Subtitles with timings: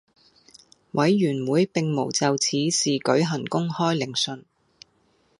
[0.93, 4.43] 委員會並無就此事舉行公開聆訊